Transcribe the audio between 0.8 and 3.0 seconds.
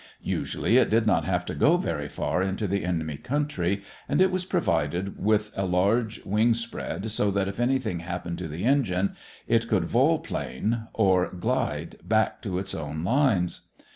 did not have to go very far into the